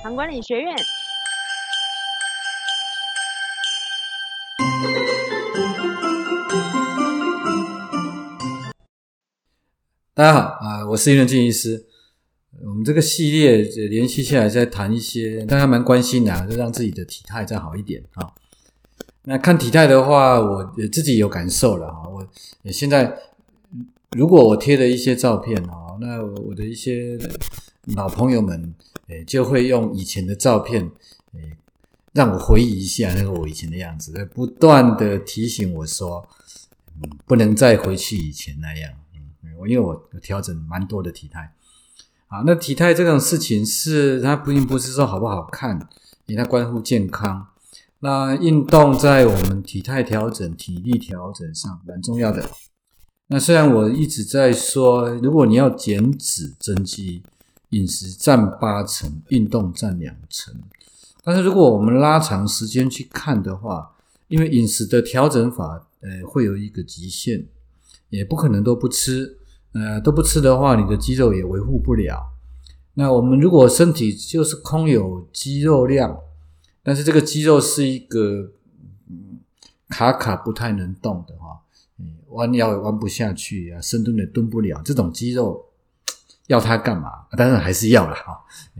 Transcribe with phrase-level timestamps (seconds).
[0.00, 0.76] 糖管理学院。
[10.14, 11.86] 大家好啊、我是林仁静医师。
[12.64, 13.56] 我们这个系列
[13.88, 18.30] 联系下来，在谈一些大家蛮关心的、就让自己的体态再好一点啊。
[19.24, 22.08] 那看体态的话，我自己有感受了哈。
[22.08, 23.18] 我现在
[24.12, 27.18] 如果我贴了一些照片啊，那我的一些
[27.94, 28.74] 老朋友们
[29.06, 30.90] 呃就会用以前的照片
[31.32, 31.40] 呃
[32.12, 36.26] 让我回忆一下那个我以前的样子，不断的提醒我说，
[36.96, 38.90] 嗯，不能再回去以前那样。
[39.14, 41.52] 嗯，我因为我调整蛮多的体态。
[42.26, 45.78] 啊，那体态这种事情是它并不是说好不好看，
[46.26, 47.46] 因为它关乎健康。
[48.00, 52.48] 那运动在我们体态调整、体力调整上蛮重要的。
[53.28, 57.22] 那虽然我一直在说，如果你要减脂增肌，
[57.70, 60.54] 饮食占八成，运动占两成。
[61.22, 63.94] 但是如果我们拉长时间去看的话，
[64.28, 67.46] 因为饮食的调整法，呃，会有一个极限，
[68.10, 69.38] 也不可能都不吃。
[69.72, 72.32] 呃，都不吃的话，你的肌肉也维护不了。
[72.94, 76.18] 那我们如果身体就是空有肌肉量，
[76.82, 78.50] 但是这个肌肉是一个
[79.10, 79.38] 嗯
[79.88, 81.60] 卡卡不太能动的话，
[81.98, 85.66] 嗯，弯腰也弯不下去啊，深蹲也蹲不了，这种肌肉
[86.48, 87.08] 要它干嘛？
[87.36, 88.38] 当然还是要了哈，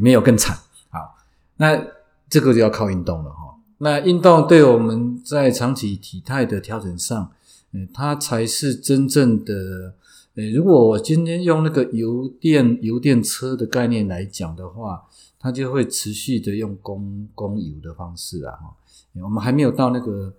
[0.00, 0.56] 没有更惨。
[0.90, 1.16] 好，
[1.56, 1.80] 那
[2.28, 3.56] 这个就要靠运动了哈。
[3.78, 7.32] 那运动对我们在长期体态的调整上，
[7.72, 9.94] 嗯，它才是真正的。
[10.34, 15.02] 呃，如果我今天用那个油电油电车的概念来讲的话，
[15.38, 18.76] 它就会持续的用供供油的方式啊，哈，
[19.22, 20.34] 我们还没有到那个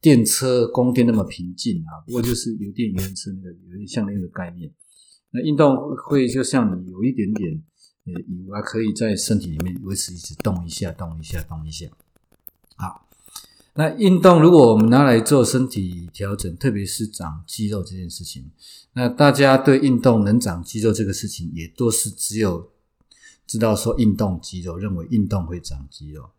[0.00, 4.70] 电车供电那么平静啊，不过就是油电油车那个有点像那个概念。
[5.34, 7.60] 那运动会就像你有一点点
[8.06, 11.86] 呃油啊，可以在身体里面维持一直动一下，动一下，动一下。
[12.76, 13.08] 好，
[13.74, 18.48] 那运动如果我们拿来做身体调整，特别是长肌肉这件事情。
[18.92, 22.70] 那大家对运动能长肌肉这个事情，也都是只有
[23.44, 26.30] 知道说运动肌肉，认为运动会长肌肉。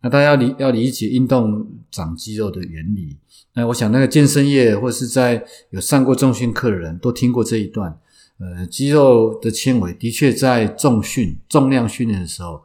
[0.00, 3.16] 那大家要理要理解运动长肌肉的原理。
[3.54, 7.98] 那我想，那个健身业或是在有上过重训课的人都听过这一段。
[8.38, 12.64] 呃，肌肉的纤维的确在重训、重量训练的时候，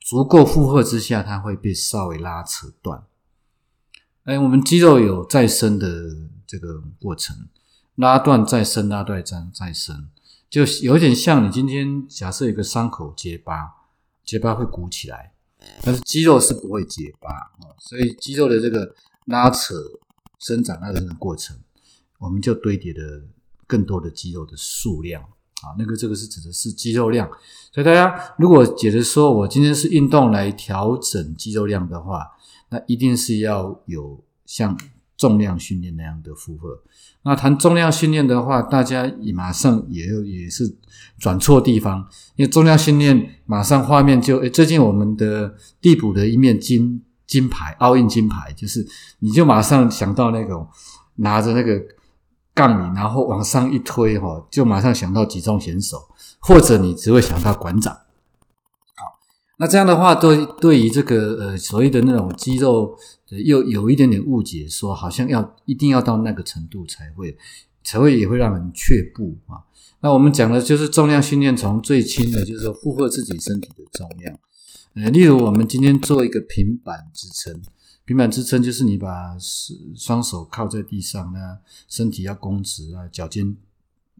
[0.00, 3.04] 足够负荷之下，它会被稍微拉扯断。
[4.24, 7.48] 哎，我们肌肉有再生的这个过程。
[7.96, 10.08] 拉断再生，拉断再再生，
[10.50, 13.72] 就有点像你今天假设有个伤口结疤，
[14.22, 15.32] 结疤会鼓起来，
[15.80, 19.74] 但是肌肉是不会结疤啊，所以肌肉的这个拉扯、
[20.38, 21.56] 生长那个过程，
[22.18, 23.22] 我们就堆叠的
[23.66, 25.22] 更多的肌肉的数量。
[25.22, 27.28] 啊，那个这个是指的是肌肉量，
[27.72, 32.26] 所以大家如果觉得说我今天是运动来调整肌肉量的话，
[32.70, 34.76] 那一定是要有像。
[35.18, 36.78] 重量训练那样的负荷，
[37.22, 40.76] 那谈重量训练的话，大家也马上也也是
[41.18, 48.86] 转错地方，因为重量训练马上画面就诶，最近我们的递补的一面金金牌奥运金牌，就是
[49.20, 50.68] 你就马上想到那种
[51.14, 51.82] 拿着那个
[52.56, 56.08] 杠铃，然后往上一推哈，就马上想到举重选手，
[56.40, 57.92] 或者你只会想到馆长。
[57.92, 58.00] 好
[59.58, 62.96] 那这样的话，对对于这个呃所谓的那种肌肉，
[63.28, 67.36] 又有一点点误解，说好像要一定要到那个程度才会
[67.84, 69.60] 才会也会让人却步啊。
[70.00, 74.38] 那我们讲的就是重量训练，从最轻的就是说负荷自己身体的重量，
[74.94, 77.60] 呃，例如我们今天做一个平板支撑，
[78.06, 79.36] 平板支撑就是你把
[79.96, 81.58] 双手靠在地上呢，
[81.88, 83.56] 身体要弓直啊，脚尖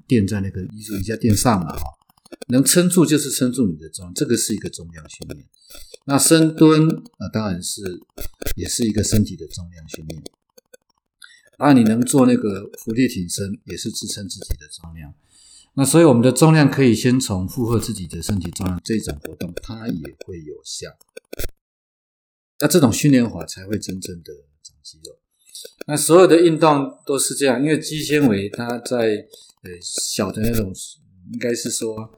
[0.08, 1.84] 垫在那个椅子瑜伽垫上嘛，哈。
[2.48, 5.44] 能撑住就是撑住你的重，这个是一个重量训练。
[6.06, 6.88] 那深蹲
[7.18, 8.00] 啊，当然是
[8.56, 10.20] 也是一个身体的重量训练。
[11.58, 15.14] 啊，你能做那个伏地挺身，也是支撑自己的重量。
[15.74, 20.90] 那所以我们的重量可以先从负荷自己的身体重量这种活动，它也会有效。
[22.60, 24.32] 那这种训练法才会真正的
[24.62, 25.16] 长肌肉。
[25.86, 29.26] 那所有的运动都是这样，因为肌纤维它在
[29.62, 30.72] 呃小的那种。
[31.32, 32.08] 应该是说，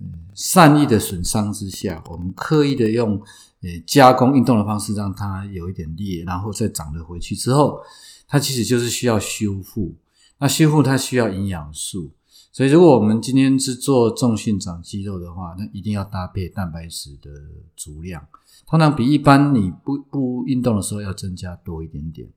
[0.00, 3.20] 嗯，善意的损伤之下，我们刻意的用
[3.60, 7.80] 呃加工运动的方式让它有一点裂，然后再长了回去之后，
[8.28, 9.96] 它其实就是需要修复。
[10.38, 12.12] 那修复它需要营养素，
[12.52, 17.30] 所以如果我们今天是做重训长肌肉的话，那一定要搭配蛋白质的
[17.74, 18.24] 足量，
[18.68, 22.28] 通常比一般你不不运动的时候要增加多一点点。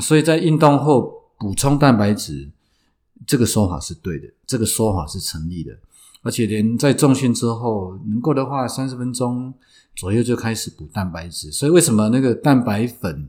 [0.00, 2.50] 所以在运动后补充蛋白质。
[3.24, 5.72] 这个说法是对的，这个说法是成立的。
[6.22, 9.54] 而且连在重训之后，能够的话，三十分钟
[9.94, 11.52] 左右就开始补蛋白质。
[11.52, 13.28] 所以为什么那个蛋白粉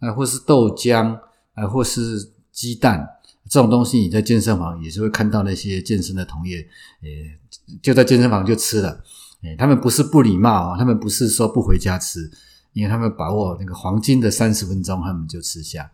[0.00, 1.18] 啊，或是豆浆
[1.54, 3.08] 啊，或是鸡蛋
[3.52, 6.56] 这种东西，你在健身房也是会看到那些健身的同业，
[7.02, 7.38] 诶，
[7.82, 9.04] 就在健身房就吃了。
[9.42, 12.30] 诶，他们不是不礼貌啊，他们不是说不回家吃，
[12.72, 15.92] 因为他们把握那个黄金的三十分钟，他们就吃下。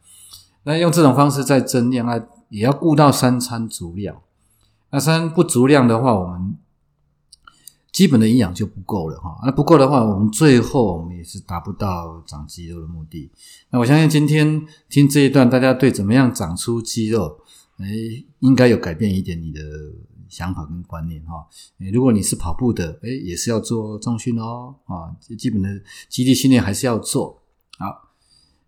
[0.63, 2.17] 那用这种方式在增量啊，
[2.49, 4.23] 也要顾到三餐足量。
[4.93, 6.57] 那三不足量的话，我们
[7.91, 9.37] 基本的营养就不够了哈。
[9.45, 13.33] 那不够的话，我们最后我们也是达不到长肌肉的目的。
[13.71, 17.41] 那我相信今天听这一段，大家对怎么样长出肌肉，
[17.79, 17.87] 哎，
[18.41, 19.61] 应该有改变一点你的
[20.29, 21.47] 想法跟观念哈。
[21.93, 25.69] 如果你是跑步的，哎，也是要做重训哦啊，基本的
[26.09, 27.43] 肌力训练还是要做
[27.79, 28.11] 好。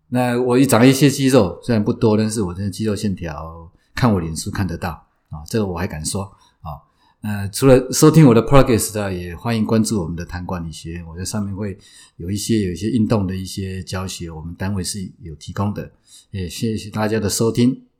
[0.07, 4.89] 那我一长一些肌肉，虽然不多，但是我的肌肉线条，看我脸书看得到
[5.29, 6.23] 啊，这个我还敢说
[6.61, 6.79] 啊。
[7.21, 11.77] 那除了收听我的 podcast 的，也欢迎关注我们的谈管理学，我在上面会
[12.15, 15.91] 有一些有一些运动的一些教学，我们单位是有提供的。
[16.31, 17.90] 也谢谢大家的收听。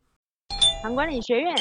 [0.82, 1.56] 谈管理学院。